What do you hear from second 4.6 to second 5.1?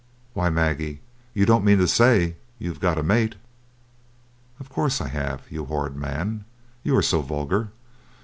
course I